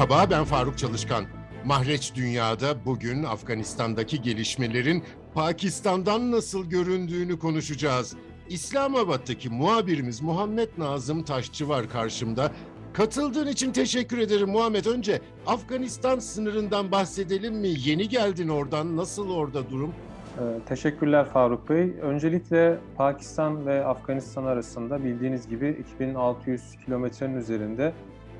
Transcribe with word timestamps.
Merhaba 0.00 0.30
ben 0.30 0.44
Faruk 0.44 0.78
Çalışkan. 0.78 1.24
Mahreç 1.64 2.14
Dünya'da 2.14 2.84
bugün 2.84 3.22
Afganistan'daki 3.22 4.22
gelişmelerin 4.22 5.04
Pakistan'dan 5.34 6.30
nasıl 6.32 6.70
göründüğünü 6.70 7.38
konuşacağız. 7.38 8.16
İslamabad'daki 8.48 9.50
muhabirimiz 9.50 10.22
Muhammed 10.22 10.68
Nazım 10.78 11.22
Taşçı 11.22 11.68
var 11.68 11.88
karşımda. 11.88 12.50
Katıldığın 12.92 13.46
için 13.46 13.72
teşekkür 13.72 14.18
ederim 14.18 14.48
Muhammed. 14.48 14.84
Önce 14.84 15.20
Afganistan 15.46 16.18
sınırından 16.18 16.92
bahsedelim 16.92 17.54
mi? 17.54 17.68
Yeni 17.68 18.08
geldin 18.08 18.48
oradan. 18.48 18.96
Nasıl 18.96 19.30
orada 19.30 19.70
durum? 19.70 19.94
Ee, 20.38 20.42
Teşekkürler 20.66 21.24
Faruk 21.24 21.68
Bey. 21.68 21.92
Öncelikle 22.02 22.78
Pakistan 22.96 23.66
ve 23.66 23.84
Afganistan 23.84 24.44
arasında 24.44 25.04
bildiğiniz 25.04 25.48
gibi 25.48 25.84
2600 25.92 26.62
kilometrenin 26.84 27.36
üzerinde 27.36 27.92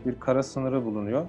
bir 0.07 0.21
kara 0.21 0.43
sınırı 0.43 0.85
bulunuyor. 0.85 1.27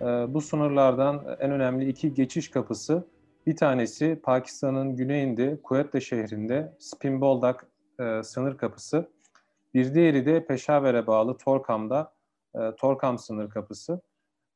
Ee, 0.00 0.04
Bu 0.34 0.40
sınırlardan 0.40 1.36
en 1.40 1.50
önemli 1.50 1.88
iki 1.88 2.14
geçiş 2.14 2.50
kapısı, 2.50 3.06
bir 3.46 3.56
tanesi 3.56 4.20
Pakistan'ın 4.22 4.96
güneyinde 4.96 5.58
Quetta 5.62 6.00
şehrinde 6.00 6.72
Spinboldak 6.78 7.66
e, 8.00 8.22
sınır 8.22 8.56
kapısı, 8.56 9.08
bir 9.74 9.94
diğeri 9.94 10.26
de 10.26 10.46
Peşaver'e 10.46 11.06
bağlı 11.06 11.36
Torkam'da 11.36 12.12
e, 12.54 12.76
Torkam 12.76 13.18
sınır 13.18 13.50
kapısı. 13.50 14.00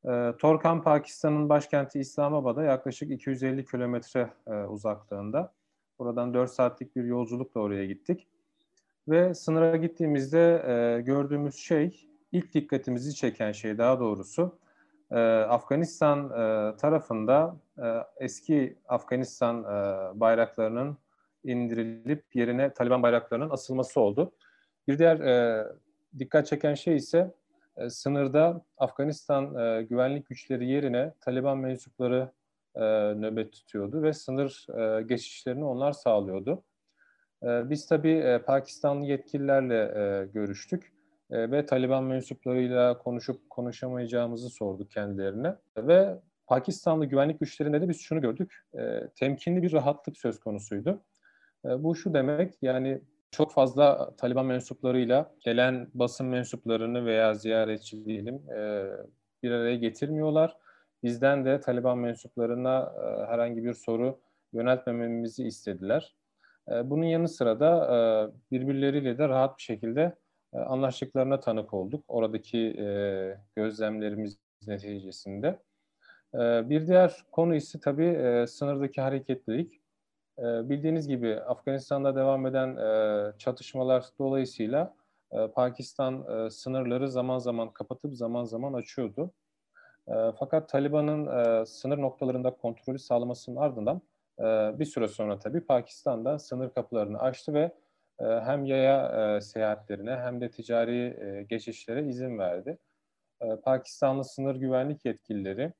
E, 0.04 0.32
Torkam 0.38 0.82
Pakistan'ın 0.82 1.48
başkenti 1.48 2.00
İslamabad'a 2.00 2.62
yaklaşık 2.62 3.10
250 3.10 3.64
kilometre 3.64 4.30
uzaklığında. 4.68 5.52
Buradan 5.98 6.34
4 6.34 6.50
saatlik 6.50 6.96
bir 6.96 7.04
yolculukla 7.04 7.60
oraya 7.60 7.86
gittik. 7.86 8.28
Ve 9.08 9.34
sınıra 9.34 9.76
gittiğimizde 9.76 11.02
gördüğümüz 11.06 11.54
şey, 11.54 12.08
ilk 12.32 12.54
dikkatimizi 12.54 13.14
çeken 13.14 13.52
şey 13.52 13.78
daha 13.78 14.00
doğrusu, 14.00 14.58
e, 15.12 15.18
Afganistan 15.48 16.30
e, 16.30 16.76
tarafında 16.76 17.56
e, 17.78 17.84
eski 18.16 18.78
Afganistan 18.88 19.64
e, 19.64 20.20
bayraklarının 20.20 20.98
indirilip 21.44 22.36
yerine 22.36 22.72
Taliban 22.74 23.02
bayraklarının 23.02 23.50
asılması 23.50 24.00
oldu. 24.00 24.32
Bir 24.88 24.98
diğer 24.98 25.18
dikkat 26.18 26.46
çeken 26.46 26.74
şey 26.74 26.96
ise 26.96 27.34
sınırda 27.88 28.64
Afganistan 28.78 29.54
güvenlik 29.88 30.26
güçleri 30.26 30.68
yerine 30.68 31.12
Taliban 31.20 31.58
mensupları 31.58 32.32
nöbet 33.16 33.52
tutuyordu 33.52 34.02
ve 34.02 34.12
sınır 34.12 34.66
geçişlerini 35.08 35.64
onlar 35.64 35.92
sağlıyordu. 35.92 36.62
Biz 37.42 37.86
tabii 37.86 38.12
e, 38.12 38.38
Pakistanlı 38.38 39.06
yetkililerle 39.06 40.26
görüştük 40.34 40.91
ve 41.32 41.66
Taliban 41.66 42.04
mensuplarıyla 42.04 42.98
konuşup 42.98 43.50
konuşamayacağımızı 43.50 44.50
sorduk 44.50 44.90
kendilerine 44.90 45.54
ve 45.76 46.18
Pakistanlı 46.46 47.06
güvenlik 47.06 47.40
güçlerinde 47.40 47.80
de 47.80 47.88
biz 47.88 48.00
şunu 48.00 48.20
gördük, 48.20 48.62
e, 48.78 49.08
temkinli 49.14 49.62
bir 49.62 49.72
rahatlık 49.72 50.18
söz 50.18 50.40
konusuydu. 50.40 51.02
E, 51.64 51.82
bu 51.82 51.94
şu 51.94 52.14
demek, 52.14 52.54
yani 52.62 53.00
çok 53.30 53.52
fazla 53.52 54.16
Taliban 54.16 54.46
mensuplarıyla 54.46 55.34
gelen 55.40 55.88
basın 55.94 56.26
mensuplarını 56.26 57.06
veya 57.06 57.34
ziyaretçi 57.34 58.04
diyelim 58.04 58.34
e, 58.34 58.86
bir 59.42 59.50
araya 59.50 59.76
getirmiyorlar. 59.76 60.56
Bizden 61.02 61.44
de 61.44 61.60
Taliban 61.60 61.98
mensuplarına 61.98 62.92
e, 63.04 63.26
herhangi 63.26 63.64
bir 63.64 63.74
soru 63.74 64.20
yöneltmememizi 64.52 65.46
istediler. 65.46 66.16
E, 66.70 66.90
bunun 66.90 67.04
yanı 67.04 67.28
sıra 67.28 67.60
da 67.60 67.72
e, 67.94 68.00
birbirleriyle 68.50 69.18
de 69.18 69.28
rahat 69.28 69.58
bir 69.58 69.62
şekilde 69.62 70.02
e, 70.02 70.21
anlaştıklarına 70.52 71.40
tanık 71.40 71.74
olduk. 71.74 72.04
Oradaki 72.08 72.58
e, 72.58 72.86
gözlemlerimiz 73.56 74.38
neticesinde. 74.66 75.58
E, 76.34 76.38
bir 76.70 76.86
diğer 76.86 77.24
konu 77.32 77.54
ise 77.54 77.80
tabii 77.80 78.06
e, 78.06 78.46
sınırdaki 78.46 79.00
hareketlilik. 79.00 79.80
E, 80.38 80.42
bildiğiniz 80.42 81.08
gibi 81.08 81.40
Afganistan'da 81.40 82.16
devam 82.16 82.46
eden 82.46 82.76
e, 82.76 83.38
çatışmalar 83.38 84.04
dolayısıyla 84.18 84.94
e, 85.32 85.46
Pakistan 85.48 86.46
e, 86.46 86.50
sınırları 86.50 87.10
zaman 87.10 87.38
zaman 87.38 87.72
kapatıp 87.72 88.14
zaman 88.14 88.44
zaman 88.44 88.72
açıyordu. 88.72 89.30
E, 90.08 90.14
fakat 90.38 90.68
Taliban'ın 90.68 91.26
e, 91.26 91.66
sınır 91.66 91.98
noktalarında 91.98 92.50
kontrolü 92.50 92.98
sağlamasının 92.98 93.56
ardından 93.56 94.02
e, 94.38 94.44
bir 94.78 94.84
süre 94.84 95.08
sonra 95.08 95.38
tabii 95.38 95.60
Pakistan 95.60 96.24
da 96.24 96.38
sınır 96.38 96.70
kapılarını 96.70 97.18
açtı 97.18 97.54
ve 97.54 97.72
hem 98.22 98.64
yaya 98.64 99.08
e, 99.36 99.40
seyahatlerine 99.40 100.16
hem 100.16 100.40
de 100.40 100.50
ticari 100.50 101.16
e, 101.20 101.42
geçişlere 101.42 102.04
izin 102.04 102.38
verdi. 102.38 102.78
E, 103.40 103.56
Pakistanlı 103.56 104.24
sınır 104.24 104.56
güvenlik 104.56 105.04
yetkilileri 105.04 105.72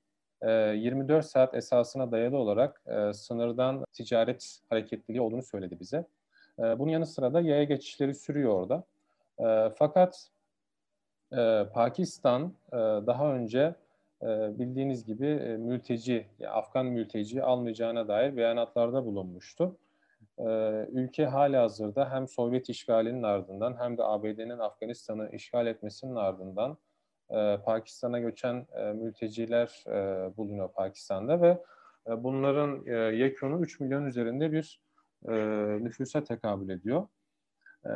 24 0.42 1.26
saat 1.26 1.54
esasına 1.54 2.12
dayalı 2.12 2.36
olarak 2.36 2.82
sınırdan 3.14 3.84
ticaret 3.92 4.60
hareketliliği 4.70 5.20
olduğunu 5.20 5.42
söyledi 5.42 5.80
bize. 5.80 6.06
Bunun 6.58 6.90
yanı 6.90 7.06
sıra 7.06 7.34
da 7.34 7.40
yaya 7.40 7.64
geçişleri 7.64 8.14
sürüyor 8.14 8.52
orada. 8.52 8.84
Fakat 9.74 10.30
Pakistan 11.74 12.54
daha 13.06 13.34
önce 13.34 13.74
bildiğiniz 14.58 15.04
gibi 15.04 15.34
mülteci, 15.58 16.26
Afgan 16.48 16.86
mülteci 16.86 17.42
almayacağına 17.42 18.08
dair 18.08 18.36
beyanatlarda 18.36 19.04
bulunmuştu. 19.04 19.76
Ülke 20.92 21.26
hali 21.26 21.56
hazırda 21.56 22.10
hem 22.10 22.28
Sovyet 22.28 22.68
işgalinin 22.68 23.22
ardından 23.22 23.76
hem 23.78 23.98
de 23.98 24.04
ABD'nin 24.04 24.58
Afganistan'ı 24.58 25.30
işgal 25.32 25.66
etmesinin 25.66 26.14
ardından 26.14 26.78
e, 27.32 27.58
Pakistan'a 27.64 28.18
göçen 28.18 28.66
e, 28.76 28.92
mülteciler 28.92 29.84
e, 29.86 30.30
bulunuyor 30.36 30.72
Pakistan'da 30.72 31.42
ve 31.42 31.62
e, 32.08 32.24
bunların 32.24 32.86
e, 32.86 32.92
yekunu 32.92 33.60
3 33.60 33.80
milyon 33.80 34.06
üzerinde 34.06 34.52
bir 34.52 34.80
e, 35.28 35.32
nüfusa 35.84 36.24
tekabül 36.24 36.68
ediyor. 36.68 37.06
E, 37.86 37.92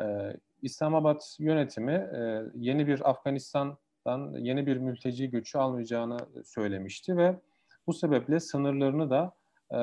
İslamabad 0.62 1.20
yönetimi 1.38 1.92
e, 1.92 2.42
yeni 2.54 2.86
bir 2.86 3.10
Afganistan'dan 3.10 4.34
yeni 4.38 4.66
bir 4.66 4.76
mülteci 4.76 5.30
göçü 5.30 5.58
almayacağını 5.58 6.18
söylemişti 6.44 7.16
ve 7.16 7.36
bu 7.86 7.92
sebeple 7.92 8.40
sınırlarını 8.40 9.10
da 9.10 9.32
e, 9.72 9.78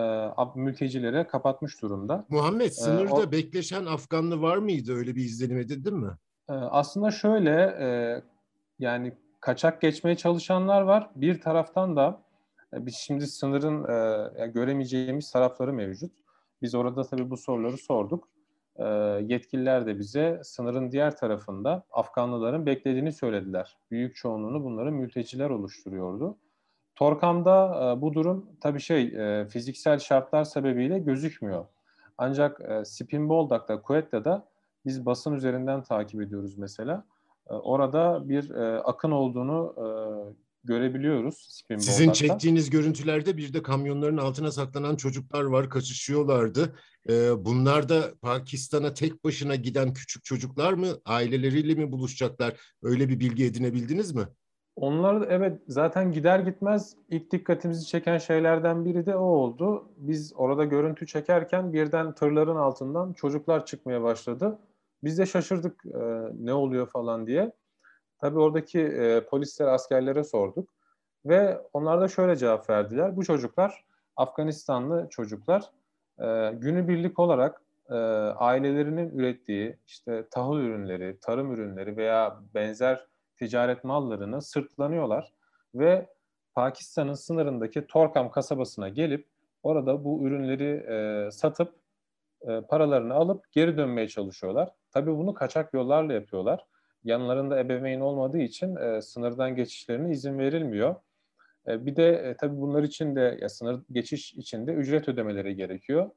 mültecilere 0.56 1.28
kapatmış 1.28 1.82
durumda. 1.82 2.26
Muhammed 2.30 2.72
sınırda 2.72 3.22
e, 3.22 3.28
o, 3.28 3.32
bekleşen 3.32 3.86
Afganlı 3.86 4.42
var 4.42 4.58
mıydı? 4.58 4.94
Öyle 4.94 5.16
bir 5.16 5.22
izlenim 5.24 5.58
edildin 5.58 5.98
mi? 5.98 6.12
E, 6.50 6.54
aslında 6.54 7.12
şöyle 7.12 7.62
e, 7.80 7.88
yani 8.80 9.14
kaçak 9.40 9.82
geçmeye 9.82 10.16
çalışanlar 10.16 10.82
var. 10.82 11.10
Bir 11.16 11.42
taraftan 11.42 11.96
da 11.96 12.22
e, 12.74 12.86
biz 12.86 12.96
şimdi 12.96 13.28
sınırın 13.28 13.84
e, 13.84 14.48
göremeyeceğimiz 14.48 15.32
tarafları 15.32 15.74
mevcut. 15.74 16.12
Biz 16.62 16.76
orada 16.76 17.04
tabii 17.04 17.30
bu 17.30 17.38
soruları 17.38 17.78
sorduk. 17.78 18.30
E, 18.76 18.86
yetkililer 19.28 19.86
de 19.86 20.00
bize 20.00 20.42
sınırın 20.44 20.92
diğer 20.92 21.18
tarafında 21.18 21.84
Afganlıların 21.92 22.66
beklediğini 22.66 23.12
söylediler. 23.12 23.78
Büyük 23.92 24.16
çoğunluğunu 24.16 24.64
bunların 24.64 24.94
mülteciler 24.94 25.50
oluşturuyordu. 25.50 26.38
Torkam'da 26.96 27.92
e, 27.98 28.02
bu 28.02 28.14
durum 28.14 28.46
tabii 28.62 28.80
şey 28.80 29.04
e, 29.04 29.48
fiziksel 29.48 30.00
şartlar 30.00 30.44
sebebiyle 30.44 31.00
gözükmüyor. 31.00 31.66
Ancak 32.18 32.62
e, 32.62 32.86
Spinboldak'ta, 32.86 33.82
Kuetta'da 33.82 34.46
biz 34.86 35.06
basın 35.06 35.34
üzerinden 35.34 35.84
takip 35.84 36.22
ediyoruz 36.22 36.58
mesela. 36.58 37.06
Ee, 37.50 37.54
orada 37.54 38.30
bir 38.30 38.50
e, 38.50 38.80
akın 38.80 39.12
olduğunu 39.12 39.76
e, 39.78 39.86
görebiliyoruz. 40.64 41.64
Sizin 41.78 42.12
çektiğiniz 42.12 42.70
görüntülerde 42.70 43.38
bir 43.38 43.54
de 43.54 43.64
kamyonların 43.64 44.18
altına 44.18 44.52
saklanan 44.52 44.96
çocuklar 44.96 45.44
var, 45.44 45.70
kaçışıyorlardı. 45.70 46.76
E, 47.10 47.46
bunlar 47.46 47.90
da 47.90 48.14
Pakistan'a 48.22 48.94
tek 48.94 49.24
başına 49.24 49.56
giden 49.56 49.94
küçük 49.94 50.24
çocuklar 50.24 50.74
mı, 50.74 50.88
aileleriyle 51.06 51.76
mi 51.76 51.92
buluşacaklar? 51.92 52.54
Öyle 52.84 53.10
bir 53.10 53.20
bilgi 53.20 53.46
edinebildiniz 53.46 54.16
mi? 54.16 54.24
Onlar 54.76 55.28
evet 55.30 55.62
zaten 55.68 56.12
gider 56.12 56.40
gitmez 56.40 56.96
ilk 57.10 57.32
dikkatimizi 57.32 57.88
çeken 57.88 58.18
şeylerden 58.18 58.86
biri 58.86 59.06
de 59.06 59.16
o 59.16 59.24
oldu. 59.24 59.90
Biz 59.98 60.34
orada 60.36 60.66
görüntü 60.66 61.08
çekerken 61.08 61.74
birden 61.74 62.14
tırların 62.14 62.56
altından 62.56 63.14
çocuklar 63.14 63.66
çıkmaya 63.66 64.04
başladı. 64.04 64.60
Biz 65.04 65.18
de 65.18 65.26
şaşırdık 65.26 65.86
e, 65.86 66.00
ne 66.40 66.54
oluyor 66.54 66.88
falan 66.88 67.28
diye. 67.28 67.52
Tabii 68.22 68.40
oradaki 68.40 68.80
e, 68.80 69.26
polisler, 69.26 69.68
askerlere 69.68 70.24
sorduk. 70.24 70.70
Ve 71.26 71.62
onlar 71.74 72.02
da 72.02 72.08
şöyle 72.08 72.36
cevap 72.36 72.70
verdiler. 72.70 73.16
Bu 73.16 73.24
çocuklar 73.26 73.86
Afganistanlı 74.16 75.08
çocuklar 75.10 75.72
e, 76.20 76.52
günübirlik 76.54 77.20
olarak 77.20 77.62
e, 77.90 77.96
ailelerinin 78.36 79.20
ürettiği 79.20 79.78
işte 79.88 80.28
tahıl 80.32 80.58
ürünleri, 80.58 81.18
tarım 81.22 81.54
ürünleri 81.54 81.98
veya 81.98 82.40
benzer 82.54 83.13
ticaret 83.38 83.84
mallarını 83.84 84.42
sırtlanıyorlar 84.42 85.34
ve 85.76 86.10
Pakistan'ın 86.56 87.14
sınırındaki 87.14 87.88
Torkam 87.88 88.32
kasabasına 88.32 88.90
gelip 88.90 89.28
orada 89.64 90.04
bu 90.04 90.28
ürünleri 90.28 90.86
e, 90.90 91.32
satıp 91.32 91.76
e, 92.48 92.62
paralarını 92.62 93.14
alıp 93.14 93.52
geri 93.52 93.78
dönmeye 93.78 94.08
çalışıyorlar. 94.08 94.70
Tabii 94.92 95.18
bunu 95.18 95.34
kaçak 95.34 95.74
yollarla 95.74 96.14
yapıyorlar. 96.14 96.66
Yanlarında 97.04 97.60
ebeveyn 97.60 98.00
olmadığı 98.00 98.40
için 98.40 98.76
e, 98.76 99.02
sınırdan 99.02 99.56
geçişlerine 99.56 100.12
izin 100.12 100.40
verilmiyor. 100.40 100.96
E, 101.68 101.86
bir 101.86 101.96
de 101.96 102.10
e, 102.14 102.38
tabii 102.38 102.62
bunlar 102.62 102.84
için 102.84 103.16
de 103.16 103.38
ya 103.42 103.50
sınır 103.50 103.82
geçiş 103.92 104.34
için 104.34 104.68
de 104.68 104.74
ücret 104.74 105.10
ödemeleri 105.10 105.56
gerekiyor. 105.56 106.10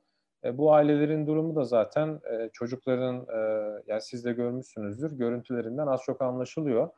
E, 0.44 0.58
bu 0.58 0.74
ailelerin 0.74 1.26
durumu 1.26 1.56
da 1.56 1.64
zaten 1.64 2.20
e, 2.30 2.50
çocukların 2.52 3.16
e, 3.16 3.38
yani 3.86 4.00
siz 4.00 4.24
de 4.24 4.32
görmüşsünüzdür 4.32 5.12
görüntülerinden 5.12 5.86
az 5.86 6.00
çok 6.06 6.22
anlaşılıyor 6.22 6.90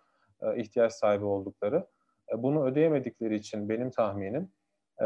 e, 0.43 0.61
ihtiyaç 0.61 0.93
sahibi 0.93 1.25
oldukları. 1.25 1.87
E, 2.33 2.43
bunu 2.43 2.65
ödeyemedikleri 2.65 3.35
için 3.35 3.69
benim 3.69 3.91
tahminim 3.91 4.51
e, 5.01 5.05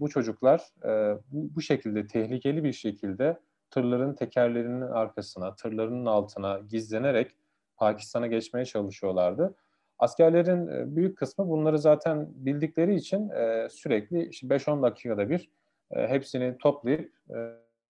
bu 0.00 0.08
çocuklar 0.08 0.60
e, 0.84 1.18
bu, 1.32 1.60
şekilde 1.60 2.06
tehlikeli 2.06 2.64
bir 2.64 2.72
şekilde 2.72 3.40
tırların 3.70 4.14
tekerlerinin 4.14 4.80
arkasına, 4.80 5.54
tırlarının 5.54 6.06
altına 6.06 6.60
gizlenerek 6.70 7.30
Pakistan'a 7.76 8.26
geçmeye 8.26 8.64
çalışıyorlardı. 8.64 9.54
Askerlerin 9.98 10.96
büyük 10.96 11.18
kısmı 11.18 11.48
bunları 11.48 11.78
zaten 11.78 12.28
bildikleri 12.34 12.94
için 12.94 13.28
sürekli 13.68 14.18
5-10 14.18 14.82
dakikada 14.82 15.30
bir 15.30 15.50
hepsini 15.90 16.58
toplayıp 16.58 17.12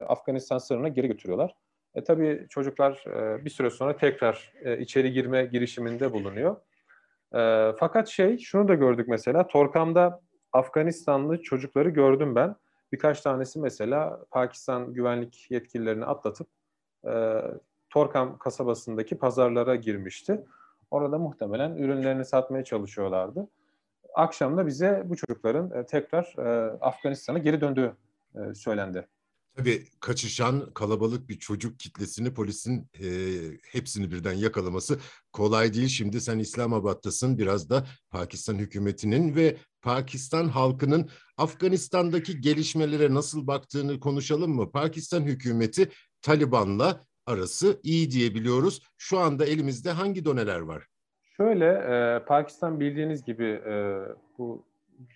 Afganistan 0.01 0.59
sınırına 0.59 0.89
geri 0.89 1.09
götürüyorlar. 1.09 1.55
E 1.97 2.05
tabii 2.05 2.47
çocuklar 2.51 3.05
bir 3.45 3.51
süre 3.51 3.71
sonra 3.71 3.97
tekrar 3.97 4.53
içeri 4.79 5.13
girme 5.13 5.45
girişiminde 5.47 6.13
bulunuyor. 6.13 6.57
fakat 7.79 8.09
şey, 8.09 8.39
şunu 8.39 8.69
da 8.69 8.75
gördük 8.75 9.09
mesela, 9.09 9.47
Torkam'da 9.47 10.21
Afganistanlı 10.53 11.43
çocukları 11.43 11.89
gördüm 11.89 12.35
ben. 12.35 12.57
Birkaç 12.93 13.21
tanesi 13.21 13.61
mesela 13.61 14.25
Pakistan 14.31 14.95
güvenlik 14.95 15.47
yetkililerini 15.51 16.05
atlatıp 16.05 16.49
Torkam 17.91 18.39
kasabasındaki 18.39 19.19
pazarlara 19.19 19.77
girmişti. 19.77 20.45
Orada 20.91 21.19
muhtemelen 21.19 21.77
ürünlerini 21.77 22.25
satmaya 22.25 22.65
çalışıyorlardı. 22.65 23.49
Akşam 24.15 24.57
da 24.57 24.67
bize 24.67 25.03
bu 25.05 25.17
çocukların 25.17 25.71
e, 25.71 25.87
tekrar 25.87 26.35
e, 26.39 26.71
Afganistan'a 26.81 27.39
geri 27.39 27.61
döndüğü 27.61 27.93
e, 28.35 28.55
söylendi. 28.55 29.07
Tabii 29.57 29.85
kaçışan 30.01 30.71
kalabalık 30.75 31.29
bir 31.29 31.39
çocuk 31.39 31.81
kitlesini 31.81 32.35
polisin 32.35 32.91
e, 33.01 33.09
hepsini 33.73 34.11
birden 34.11 34.33
yakalaması 34.33 34.99
kolay 35.33 35.75
değil. 35.75 35.89
Şimdi 35.89 36.21
sen 36.21 36.39
İslamabad'tasın 36.39 37.39
biraz 37.39 37.71
da 37.71 37.87
Pakistan 38.11 38.55
hükümetinin 38.55 39.37
ve 39.37 39.57
Pakistan 39.83 40.49
halkının 40.49 41.11
Afganistan'daki 41.37 42.41
gelişmelere 42.41 43.15
nasıl 43.15 43.47
baktığını 43.47 44.01
konuşalım 44.01 44.55
mı? 44.55 44.73
Pakistan 44.73 45.23
hükümeti 45.23 45.89
Taliban'la 46.23 47.01
arası 47.27 47.81
iyi 47.83 48.11
diyebiliyoruz. 48.11 48.83
Şu 48.99 49.19
anda 49.19 49.45
elimizde 49.45 49.91
hangi 49.91 50.25
doneler 50.25 50.61
var? 50.61 50.87
Şöyle, 51.37 51.67
e, 51.67 52.25
Pakistan 52.25 52.81
bildiğiniz 52.81 53.25
gibi 53.25 53.45
e, 53.45 54.01
bu 54.39 54.65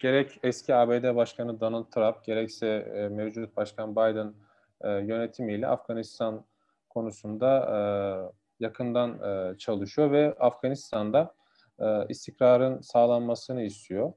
gerek 0.01 0.41
eski 0.43 0.75
ABD 0.75 1.17
Başkanı 1.17 1.61
Donald 1.61 1.91
Trump 1.91 2.25
gerekse 2.25 2.67
e, 2.67 3.09
mevcut 3.09 3.57
Başkan 3.57 3.93
Biden 3.93 4.35
e, 4.81 4.91
yönetimiyle 4.91 5.67
Afganistan 5.67 6.45
konusunda 6.89 7.67
e, 7.71 7.79
yakından 8.65 9.23
e, 9.23 9.59
çalışıyor 9.59 10.13
ve 10.13 10.35
Afganistan'da 10.39 11.35
e, 11.79 12.07
istikrarın 12.09 12.81
sağlanmasını 12.81 13.63
istiyor. 13.63 14.13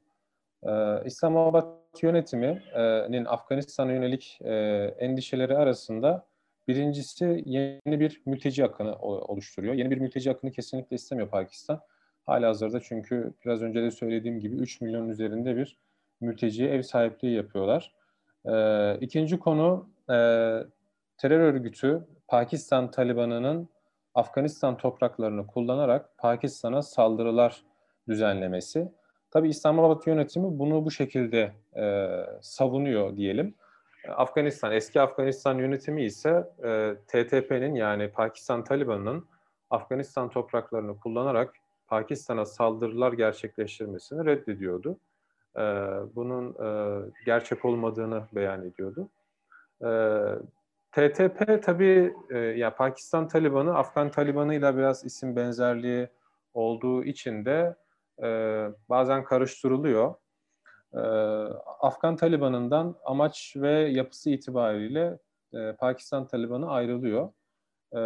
E, 0.63 1.01
İslamabad 1.05 1.67
yönetiminin 2.01 3.25
Afganistan'a 3.25 3.91
yönelik 3.91 4.39
e, 4.41 4.53
endişeleri 4.99 5.57
arasında 5.57 6.25
Birincisi 6.67 7.43
yeni 7.45 7.99
bir 7.99 8.21
mülteci 8.25 8.65
akını 8.65 8.95
oluşturuyor. 8.99 9.73
Yeni 9.73 9.91
bir 9.91 9.97
mülteci 9.97 10.31
akını 10.31 10.51
kesinlikle 10.51 10.95
istemiyor 10.95 11.29
Pakistan. 11.29 11.81
Hala 12.25 12.47
hazırda 12.47 12.79
çünkü 12.79 13.33
biraz 13.45 13.61
önce 13.61 13.81
de 13.81 13.91
söylediğim 13.91 14.39
gibi 14.39 14.55
3 14.55 14.81
milyon 14.81 15.09
üzerinde 15.09 15.57
bir 15.57 15.77
mülteciye 16.21 16.69
ev 16.69 16.81
sahipliği 16.81 17.35
yapıyorlar. 17.35 17.93
Ee, 18.45 18.97
ikinci 19.01 19.39
konu 19.39 19.89
e, 20.09 20.15
terör 21.17 21.39
örgütü 21.39 22.07
Pakistan 22.27 22.91
Talibanı'nın 22.91 23.69
Afganistan 24.15 24.77
topraklarını 24.77 25.47
kullanarak 25.47 26.17
Pakistan'a 26.17 26.81
saldırılar 26.81 27.63
düzenlemesi. 28.07 28.91
Tabi 29.31 29.49
İslamabad 29.49 30.07
yönetimi 30.07 30.59
bunu 30.59 30.85
bu 30.85 30.91
şekilde 30.91 31.51
e, 31.75 32.09
savunuyor 32.41 33.17
diyelim. 33.17 33.55
Afganistan, 34.09 34.71
eski 34.71 35.01
Afganistan 35.01 35.57
yönetimi 35.57 36.03
ise 36.03 36.49
e, 36.63 36.95
TTP'nin 37.07 37.75
yani 37.75 38.11
Pakistan 38.11 38.63
Taliban'ın 38.63 39.27
Afganistan 39.69 40.29
topraklarını 40.29 40.99
kullanarak 40.99 41.55
Pakistan'a 41.93 42.45
saldırılar 42.45 43.13
gerçekleştirmesini 43.13 44.25
reddediyordu. 44.25 44.97
E, 45.57 45.61
bunun 46.15 46.55
e, 46.65 46.99
gerçek 47.25 47.65
olmadığını 47.65 48.23
beyan 48.35 48.65
ediyordu. 48.65 49.09
E, 49.81 49.89
TTP 50.91 51.63
tabii 51.63 52.13
e, 52.29 52.37
ya 52.37 52.75
Pakistan 52.75 53.27
Taliban'ı 53.27 53.77
Afgan 53.77 54.11
Taliban'ı 54.11 54.55
ile 54.55 54.77
biraz 54.77 55.05
isim 55.05 55.35
benzerliği 55.35 56.07
olduğu 56.53 57.03
için 57.03 57.45
de 57.45 57.75
e, 58.23 58.27
bazen 58.89 59.23
karıştırılıyor. 59.23 60.15
Ee, 60.93 60.99
Afgan 61.79 62.15
Taliban'ından 62.15 62.95
amaç 63.05 63.53
ve 63.55 63.71
yapısı 63.71 64.29
itibariyle 64.29 65.19
e, 65.53 65.73
Pakistan 65.73 66.27
Taliban'ı 66.27 66.71
ayrılıyor. 66.71 67.33
E, 67.91 67.99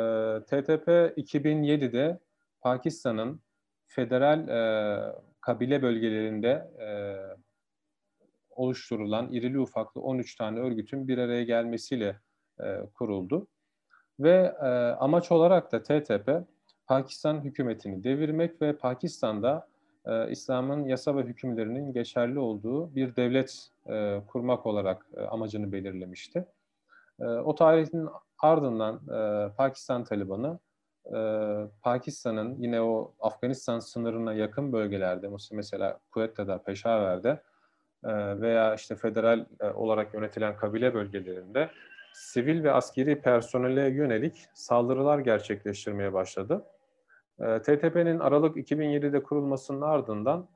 TTP 0.43 0.87
2007'de 1.17 2.19
Pakistan'ın 2.61 3.41
federal 3.87 4.47
e, 4.47 5.15
kabile 5.41 5.81
bölgelerinde 5.81 6.71
e, 6.79 6.89
oluşturulan 8.49 9.31
irili 9.31 9.59
ufaklı 9.59 10.01
13 10.01 10.35
tane 10.35 10.59
örgütün 10.59 11.07
bir 11.07 11.17
araya 11.17 11.43
gelmesiyle 11.43 12.19
e, 12.59 12.79
kuruldu. 12.93 13.47
Ve 14.19 14.55
e, 14.61 14.67
amaç 14.99 15.31
olarak 15.31 15.71
da 15.71 15.83
TTP 15.83 16.31
Pakistan 16.87 17.41
hükümetini 17.41 18.03
devirmek 18.03 18.61
ve 18.61 18.77
Pakistan'da 18.77 19.67
e, 20.05 20.31
İslam'ın 20.31 20.85
yasa 20.85 21.15
ve 21.15 21.21
hükümlerinin 21.21 21.93
geçerli 21.93 22.39
olduğu 22.39 22.95
bir 22.95 23.15
devlet 23.15 23.69
e, 23.89 24.21
kurmak 24.27 24.65
olarak 24.65 25.07
e, 25.17 25.21
amacını 25.21 25.71
belirlemişti. 25.71 26.45
E, 27.19 27.25
o 27.25 27.55
tarihin 27.55 28.09
ardından 28.39 28.95
e, 28.95 29.49
Pakistan 29.55 30.03
Talibanı 30.03 30.59
e, 31.15 31.19
Pakistan'ın 31.81 32.55
yine 32.59 32.81
o 32.81 33.13
Afganistan 33.19 33.79
sınırına 33.79 34.33
yakın 34.33 34.73
bölgelerde 34.73 35.29
mesela 35.51 35.99
Kuvvette'de, 36.11 36.59
Peşaver'de 36.65 37.41
e, 38.03 38.41
veya 38.41 38.75
işte 38.75 38.95
federal 38.95 39.45
e, 39.59 39.69
olarak 39.69 40.13
yönetilen 40.13 40.57
kabile 40.57 40.93
bölgelerinde 40.93 41.69
sivil 42.13 42.63
ve 42.63 42.71
askeri 42.71 43.21
personele 43.21 43.89
yönelik 43.89 44.45
saldırılar 44.53 45.19
gerçekleştirmeye 45.19 46.13
başladı. 46.13 46.65
Ee, 47.39 47.59
TTP'nin 47.61 48.19
Aralık 48.19 48.57
2007'de 48.57 49.23
kurulmasının 49.23 49.81
ardından 49.81 50.47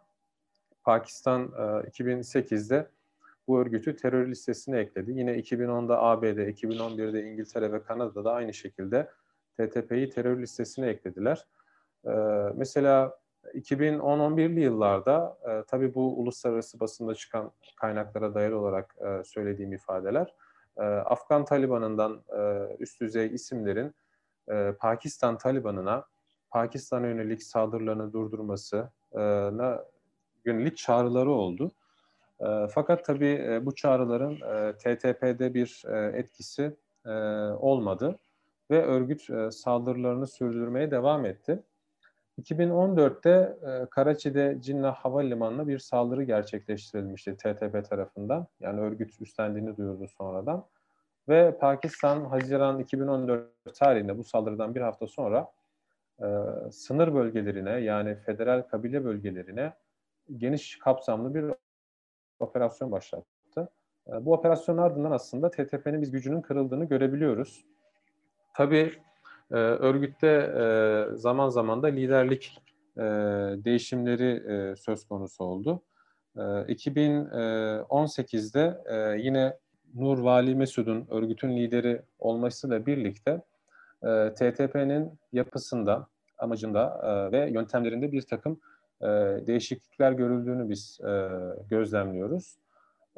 Pakistan 0.83 1.45
2008'de 1.45 2.75
e, 2.75 2.87
bu 3.47 3.59
örgütü 3.59 3.95
terör 3.95 4.27
listesine 4.27 4.79
ekledi. 4.79 5.11
Yine 5.11 5.31
2010'da 5.39 6.01
ABD, 6.01 6.25
2011'de 6.25 7.23
İngiltere 7.23 7.71
ve 7.71 7.83
Kanada'da 7.83 8.33
aynı 8.33 8.53
şekilde 8.53 9.09
TTP'yi 9.69 10.09
terör 10.09 10.41
listesine 10.41 10.87
eklediler. 10.87 11.45
Ee, 12.05 12.09
mesela 12.55 13.19
2010-11'li 13.53 14.59
yıllarda 14.59 15.37
e, 15.49 15.63
tabii 15.67 15.95
bu 15.95 16.19
uluslararası 16.21 16.79
basında 16.79 17.15
çıkan 17.15 17.51
kaynaklara 17.75 18.33
dayalı 18.33 18.59
olarak 18.59 18.95
e, 18.99 19.23
söylediğim 19.23 19.73
ifadeler 19.73 20.33
Afgan 21.05 21.45
Taliban'ından 21.45 22.23
üst 22.79 23.01
düzey 23.01 23.33
isimlerin 23.33 23.95
Pakistan 24.79 25.37
Taliban'ına 25.37 26.05
Pakistan'a 26.49 27.07
yönelik 27.07 27.43
saldırılarını 27.43 28.13
durdurmasına 28.13 29.85
yönelik 30.45 30.77
çağrıları 30.77 31.31
oldu. 31.31 31.71
E, 32.39 32.67
fakat 32.73 33.05
tabii 33.05 33.45
e, 33.49 33.65
bu 33.65 33.75
çağrıların 33.75 34.35
e, 34.35 34.73
TTP'de 34.73 35.53
bir 35.53 35.83
etkisi 36.13 36.75
olmadı 37.59 38.19
ve 38.71 38.83
örgüt 38.83 39.53
saldırılarını 39.53 40.27
sürdürmeye 40.27 40.91
devam 40.91 41.25
etti. 41.25 41.63
2014'te 42.41 43.57
Karachi'de 43.89 44.57
Cinnah 44.61 44.95
Havalimanı'na 44.95 45.67
bir 45.67 45.79
saldırı 45.79 46.23
gerçekleştirilmişti 46.23 47.37
TTP 47.37 47.89
tarafından. 47.89 48.47
Yani 48.59 48.81
örgüt 48.81 49.21
üstlendiğini 49.21 49.77
duyurdu 49.77 50.07
sonradan. 50.07 50.65
Ve 51.29 51.57
Pakistan 51.57 52.25
Haziran 52.25 52.79
2014 52.79 53.49
tarihinde 53.73 54.17
bu 54.17 54.23
saldırıdan 54.23 54.75
bir 54.75 54.81
hafta 54.81 55.07
sonra 55.07 55.51
e, 56.21 56.25
sınır 56.71 57.13
bölgelerine 57.13 57.71
yani 57.71 58.15
federal 58.15 58.61
kabile 58.61 59.05
bölgelerine 59.05 59.73
geniş 60.37 60.79
kapsamlı 60.79 61.35
bir 61.35 61.45
operasyon 62.39 62.91
başlattı. 62.91 63.69
E, 64.07 64.25
bu 64.25 64.33
operasyonun 64.33 64.81
ardından 64.81 65.11
aslında 65.11 65.51
TTP'nin 65.51 66.01
biz 66.01 66.11
gücünün 66.11 66.41
kırıldığını 66.41 66.85
görebiliyoruz. 66.85 67.65
Tabii 68.53 68.93
e, 69.51 69.55
örgütte 69.55 70.27
e, 70.27 71.05
zaman 71.15 71.49
zaman 71.49 71.83
da 71.83 71.87
liderlik 71.87 72.57
e, 72.97 73.01
değişimleri 73.65 74.43
söz 74.77 75.07
konusu 75.07 75.43
oldu. 75.43 75.81
E, 76.35 76.39
2018'de 76.41 78.81
e, 78.85 79.17
yine 79.21 79.57
Nur 79.95 80.19
Vali 80.19 80.55
Mesud'un 80.55 81.07
örgütün 81.09 81.57
lideri 81.57 82.01
olmasıyla 82.19 82.85
birlikte 82.85 83.41
TTP'nin 84.35 85.19
yapısında, 85.31 86.07
amacında 86.37 86.99
ve 87.31 87.49
yöntemlerinde 87.49 88.11
bir 88.11 88.21
takım 88.21 88.59
değişiklikler 89.47 90.11
görüldüğünü 90.11 90.69
biz 90.69 90.99
gözlemliyoruz. 91.69 92.57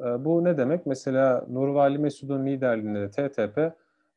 Bu 0.00 0.44
ne 0.44 0.56
demek? 0.56 0.86
Mesela 0.86 1.46
Nurvali 1.48 1.98
Mesud'un 1.98 2.46
liderliğinde 2.46 3.10
TTP 3.10 3.72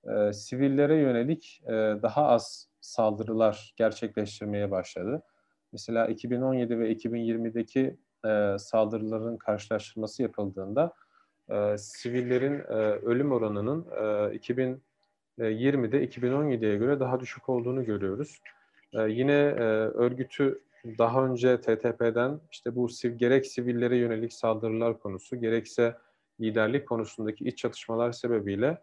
e, 0.08 0.34
sivillere 0.34 0.96
yönelik 0.96 1.62
e, 1.66 1.72
daha 2.02 2.28
az 2.28 2.70
saldırılar 2.82 3.74
gerçekleştirmeye 3.76 4.72
başladı. 4.72 5.22
Mesela 5.72 6.08
2017 6.08 6.80
ve 6.80 6.92
2020'deki 6.92 7.98
e, 8.26 8.60
saldırıların 8.60 9.38
karşılaştırması 9.38 10.24
yapıldığında 10.24 10.94
sivillerin 11.78 12.60
ölüm 13.06 13.32
oranının 13.32 13.86
e, 13.92 14.38
2020'de 14.38 16.06
2017'ye 16.06 16.78
göre 16.78 17.00
daha 17.00 17.20
düşük 17.20 17.50
olduğunu 17.50 17.86
görüyoruz. 17.86 18.42
Yine 18.94 19.34
örgütü 19.94 20.62
daha 20.98 21.26
önce 21.26 21.62
TTP'den 21.62 22.40
işte 22.52 22.76
bu 22.76 22.88
gerek 23.18 23.48
sivillere 23.48 23.98
yönelik 23.98 24.34
saldırılar 24.34 25.00
konusu 25.00 25.36
gerekse 25.36 25.98
liderlik 26.42 26.88
konusundaki 26.88 27.46
iç 27.46 27.58
çatışmalar 27.58 28.12
sebebiyle 28.12 28.78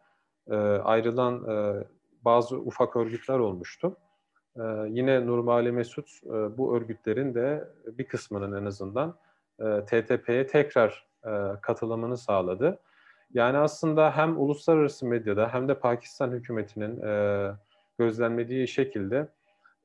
e, 0.50 0.54
ayrılan 0.84 1.48
e, 1.50 1.84
bazı 2.24 2.56
ufak 2.58 2.96
örgütler 2.96 3.38
olmuştu. 3.38 3.96
E, 4.56 4.62
yine 4.88 5.26
Nurmali 5.26 5.72
Mesut 5.72 6.10
e, 6.26 6.58
bu 6.58 6.76
örgütlerin 6.76 7.34
de 7.34 7.68
bir 7.86 8.04
kısmının 8.04 8.62
en 8.62 8.64
azından 8.64 9.16
e, 9.60 9.84
TTP'ye 9.84 10.46
tekrar 10.46 11.06
e, 11.24 11.30
katılımını 11.62 12.16
sağladı. 12.16 12.78
Yani 13.34 13.58
aslında 13.58 14.16
hem 14.16 14.40
uluslararası 14.40 15.06
medyada 15.06 15.54
hem 15.54 15.68
de 15.68 15.78
Pakistan 15.78 16.30
hükümetinin 16.30 17.02
e, 17.02 17.50
gözlemlediği 17.98 18.68
şekilde 18.68 19.28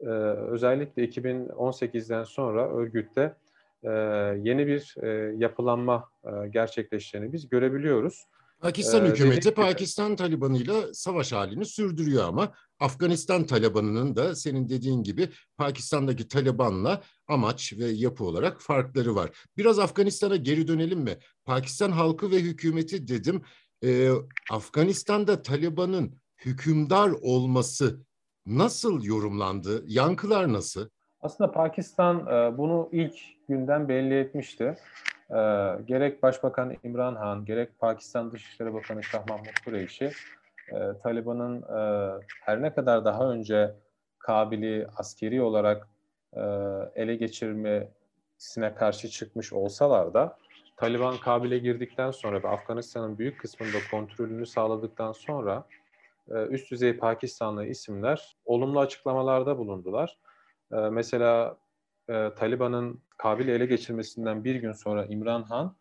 e, 0.01 0.09
özellikle 0.49 1.05
2018'den 1.05 2.23
sonra 2.23 2.69
örgütte 2.69 3.33
e, 3.83 3.89
yeni 4.43 4.67
bir 4.67 4.95
e, 5.01 5.35
yapılanma 5.37 6.09
e, 6.23 6.47
gerçekleştiğini 6.47 7.33
biz 7.33 7.49
görebiliyoruz. 7.49 8.27
Pakistan 8.59 9.05
ee, 9.05 9.09
hükümeti 9.09 9.53
Pakistan 9.53 10.15
Taliban'ıyla 10.15 10.93
savaş 10.93 11.31
halini 11.31 11.65
sürdürüyor 11.65 12.23
ama 12.23 12.53
Afganistan 12.79 13.45
Taliban'ının 13.45 14.15
da 14.15 14.35
senin 14.35 14.69
dediğin 14.69 15.03
gibi 15.03 15.29
Pakistan'daki 15.57 16.27
Taliban'la 16.27 17.01
amaç 17.27 17.73
ve 17.77 17.85
yapı 17.85 18.23
olarak 18.23 18.61
farkları 18.61 19.15
var. 19.15 19.29
Biraz 19.57 19.79
Afganistan'a 19.79 20.35
geri 20.35 20.67
dönelim 20.67 20.99
mi? 20.99 21.17
Pakistan 21.45 21.91
halkı 21.91 22.31
ve 22.31 22.35
hükümeti 22.35 23.07
dedim. 23.07 23.41
Ee, 23.83 24.09
Afganistan'da 24.51 25.41
Taliban'ın 25.41 26.15
hükümdar 26.45 27.09
olması 27.09 27.99
nasıl 28.45 29.03
yorumlandı? 29.03 29.83
Yankılar 29.87 30.53
nasıl? 30.53 30.89
Aslında 31.21 31.51
Pakistan 31.51 32.19
e, 32.27 32.57
bunu 32.57 32.89
ilk 32.91 33.15
günden 33.47 33.89
belli 33.89 34.19
etmişti. 34.19 34.75
E, 35.31 35.35
gerek 35.85 36.23
Başbakan 36.23 36.75
İmran 36.83 37.15
Han, 37.15 37.45
gerek 37.45 37.79
Pakistan 37.79 38.31
Dışişleri 38.31 38.73
Bakanı 38.73 39.03
Şah 39.03 39.27
Mahmud 39.27 39.65
Kureyşi, 39.65 40.11
e, 40.71 40.77
Taliban'ın 41.03 41.65
her 42.41 42.61
ne 42.61 42.73
kadar 42.73 43.05
daha 43.05 43.31
önce 43.31 43.75
Kabil'i 44.19 44.87
askeri 44.97 45.41
olarak 45.41 45.87
ele 46.95 47.15
geçirmesine 47.15 48.75
karşı 48.75 49.09
çıkmış 49.09 49.53
olsalar 49.53 50.13
da 50.13 50.37
Taliban 50.77 51.17
Kabil'e 51.17 51.57
girdikten 51.57 52.11
sonra 52.11 52.43
ve 52.43 52.47
Afganistan'ın 52.47 53.17
büyük 53.17 53.39
kısmında 53.39 53.77
kontrolünü 53.91 54.45
sağladıktan 54.45 55.11
sonra 55.11 55.63
üst 56.49 56.71
düzey 56.71 56.97
Pakistanlı 56.97 57.65
isimler 57.65 58.37
olumlu 58.45 58.79
açıklamalarda 58.79 59.57
bulundular. 59.57 60.17
Mesela 60.71 61.57
Taliban'ın 62.35 63.01
Kabil'i 63.17 63.51
ele 63.51 63.65
geçirmesinden 63.65 64.43
bir 64.43 64.55
gün 64.55 64.71
sonra 64.71 65.05
İmran 65.05 65.43
Han 65.43 65.75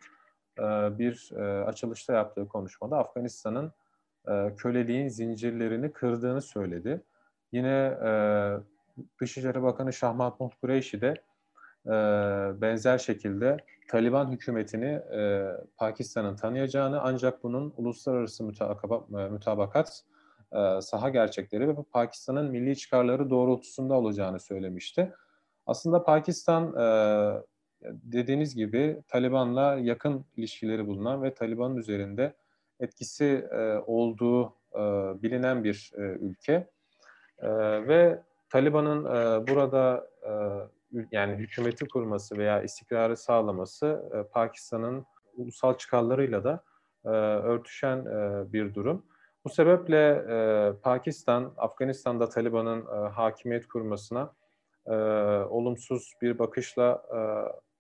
bir 0.99 1.33
açılışta 1.67 2.13
yaptığı 2.13 2.49
konuşmada 2.49 2.99
Afganistan'ın 2.99 3.73
köleliğin 4.57 5.09
zincirlerini 5.09 5.93
kırdığını 5.93 6.43
söyledi. 6.43 7.03
Yine 7.53 7.99
Dışişleri 9.21 9.63
Bakanı 9.63 9.93
Şah 9.93 10.15
Mahmud 10.15 10.53
Kureyşi 10.61 11.01
de 11.01 11.15
benzer 12.61 12.99
şekilde 12.99 13.57
Taliban 13.89 14.31
hükümetini 14.31 15.01
Pakistan'ın 15.77 16.37
tanıyacağını 16.37 17.01
ancak 17.01 17.43
bunun 17.43 17.75
uluslararası 17.77 18.45
mütabakat 19.31 20.05
e, 20.53 20.81
saha 20.81 21.09
gerçekleri 21.09 21.69
ve 21.69 21.75
Pakistan'ın 21.93 22.51
milli 22.51 22.77
çıkarları 22.77 23.31
doğrultusunda 23.31 23.95
olacağını 23.95 24.41
söylemişti. 24.41 25.13
Aslında 25.69 26.05
Pakistan 26.05 26.75
e, 26.77 26.87
dediğiniz 27.83 28.55
gibi 28.55 29.03
Taliban'la 29.09 29.75
yakın 29.75 30.25
ilişkileri 30.37 30.87
bulunan 30.87 31.23
ve 31.23 31.35
Taliban'ın 31.35 31.77
üzerinde 31.77 32.35
etkisi 32.81 33.49
e, 33.53 33.79
olduğu 33.87 34.59
bilinen 35.23 35.65
bir 35.65 35.93
ülke. 35.97 36.69
Ve 37.89 38.23
Taliban'ın 38.51 39.05
burada 39.49 40.11
yani 41.13 41.37
hükümeti 41.37 41.89
kurması 41.89 42.39
veya 42.39 42.63
istikrarı 42.63 43.17
sağlaması 43.17 44.03
Pakistan'ın 44.33 45.07
ulusal 45.37 45.79
çıkarlarıyla 45.79 46.45
da 46.45 46.65
örtüşen 47.45 48.05
bir 48.53 48.75
durum. 48.75 49.05
Bu 49.45 49.49
sebeple 49.49 50.25
e, 50.31 50.73
Pakistan, 50.83 51.53
Afganistan'da 51.57 52.29
Taliban'ın 52.29 52.81
e, 52.87 53.09
hakimiyet 53.09 53.69
kurmasına 53.69 54.33
e, 54.89 54.95
olumsuz 55.45 56.13
bir 56.23 56.39
bakışla 56.39 57.03
e, 57.11 57.19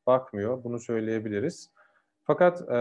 bakmıyor. 0.06 0.64
Bunu 0.64 0.78
söyleyebiliriz. 0.78 1.70
Fakat 2.24 2.70
e, 2.70 2.78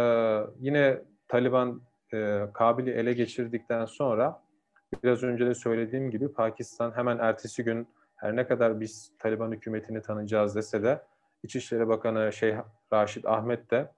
yine 0.60 1.02
Taliban 1.28 1.82
e, 2.14 2.48
Kabil'i 2.54 2.90
ele 2.90 3.14
geçirdikten 3.14 3.86
sonra 3.86 4.42
biraz 5.04 5.24
önce 5.24 5.46
de 5.46 5.54
söylediğim 5.56 6.12
gibi 6.12 6.34
Pakistan 6.34 6.92
hemen 6.92 7.18
ertesi 7.18 7.64
gün 7.64 7.88
her 8.16 8.36
ne 8.36 8.48
kadar 8.48 8.80
biz 8.80 9.12
Taliban 9.20 9.52
hükümetini 9.52 10.02
tanıyacağız 10.02 10.56
dese 10.56 10.84
de 10.84 11.02
İçişleri 11.44 11.88
Bakanı 11.88 12.34
Şeyh 12.34 12.56
Raşid 12.94 13.24
Ahmet 13.24 13.72
de 13.72 13.92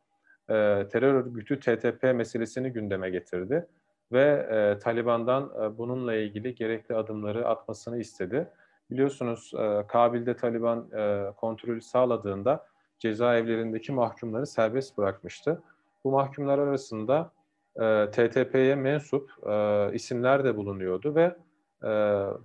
e, 0.49 0.87
terör 0.91 1.13
örgütü 1.13 1.59
TTP 1.59 2.03
meselesini 2.03 2.69
gündeme 2.69 3.09
getirdi 3.09 3.67
ve 4.11 4.47
e, 4.51 4.79
Taliban'dan 4.79 5.51
e, 5.63 5.77
bununla 5.77 6.15
ilgili 6.15 6.55
gerekli 6.55 6.95
adımları 6.95 7.47
atmasını 7.47 7.97
istedi. 7.97 8.47
Biliyorsunuz 8.91 9.51
e, 9.53 9.87
Kabil'de 9.87 10.37
Taliban 10.37 10.91
e, 10.91 11.31
kontrolü 11.37 11.81
sağladığında 11.81 12.65
cezaevlerindeki 12.99 13.91
mahkumları 13.91 14.47
serbest 14.47 14.97
bırakmıştı. 14.97 15.61
Bu 16.03 16.11
mahkumlar 16.11 16.59
arasında 16.59 17.31
e, 17.75 18.11
TTP'ye 18.11 18.75
mensup 18.75 19.31
e, 19.49 19.89
isimler 19.93 20.43
de 20.43 20.57
bulunuyordu 20.57 21.15
ve 21.15 21.35
e, 21.83 21.89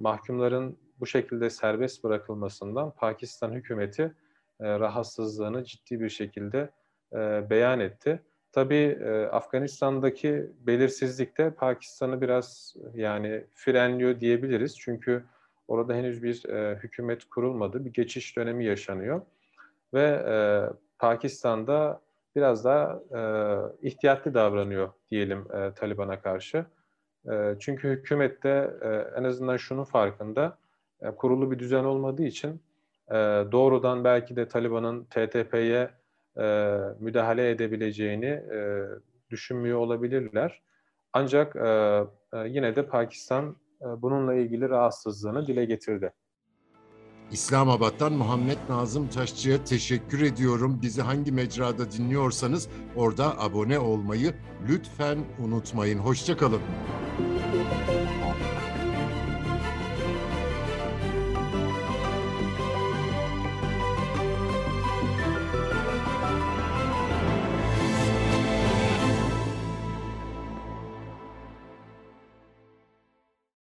mahkumların 0.00 0.78
bu 1.00 1.06
şekilde 1.06 1.50
serbest 1.50 2.04
bırakılmasından 2.04 2.90
Pakistan 2.90 3.52
hükümeti 3.52 4.14
rahatsızlığını 4.60 5.64
ciddi 5.64 6.00
bir 6.00 6.08
şekilde 6.08 6.70
beyan 7.50 7.80
etti. 7.80 8.22
Tabii 8.52 8.98
Afganistan'daki 9.32 10.50
belirsizlik 10.66 11.38
de 11.38 11.50
Pakistan'ı 11.50 12.20
biraz 12.20 12.76
yani 12.94 13.44
frenliyor 13.54 14.20
diyebiliriz. 14.20 14.78
Çünkü 14.78 15.24
orada 15.68 15.94
henüz 15.94 16.22
bir 16.22 16.48
e, 16.48 16.76
hükümet 16.76 17.24
kurulmadı. 17.24 17.84
Bir 17.84 17.92
geçiş 17.92 18.36
dönemi 18.36 18.64
yaşanıyor. 18.64 19.20
Ve 19.94 20.24
e, 20.28 20.36
Pakistan'da 20.98 22.00
biraz 22.36 22.64
daha 22.64 23.00
e, 23.14 23.20
ihtiyatlı 23.88 24.34
davranıyor 24.34 24.92
diyelim 25.10 25.46
e, 25.54 25.74
Taliban'a 25.74 26.20
karşı. 26.20 26.66
E, 27.30 27.54
çünkü 27.60 27.88
hükümette 27.88 28.70
e, 28.82 28.88
en 29.18 29.24
azından 29.24 29.56
şunun 29.56 29.84
farkında 29.84 30.58
e, 31.02 31.10
kurulu 31.10 31.50
bir 31.50 31.58
düzen 31.58 31.84
olmadığı 31.84 32.24
için 32.24 32.62
e, 33.10 33.14
doğrudan 33.52 34.04
belki 34.04 34.36
de 34.36 34.48
Taliban'ın 34.48 35.04
TTP'ye 35.04 35.90
e, 36.38 36.76
müdahale 37.00 37.50
edebileceğini 37.50 38.26
e, 38.26 38.82
düşünmüyor 39.30 39.78
olabilirler. 39.78 40.62
Ancak 41.12 41.56
e, 41.56 41.68
e, 42.32 42.48
yine 42.48 42.76
de 42.76 42.86
Pakistan 42.86 43.56
bununla 43.98 44.34
ilgili 44.34 44.68
rahatsızlığını 44.68 45.46
dile 45.46 45.64
getirdi. 45.64 46.12
İslamabad'dan 47.30 48.12
Muhammed 48.12 48.58
Nazım 48.68 49.08
Taşçı'ya 49.08 49.64
teşekkür 49.64 50.20
ediyorum. 50.20 50.78
Bizi 50.82 51.02
hangi 51.02 51.32
mecrada 51.32 51.90
dinliyorsanız 51.90 52.68
orada 52.96 53.40
abone 53.40 53.78
olmayı 53.78 54.34
lütfen 54.68 55.18
unutmayın. 55.38 55.98
Hoşçakalın. 55.98 56.60